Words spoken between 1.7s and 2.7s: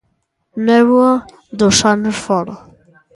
anos fóra.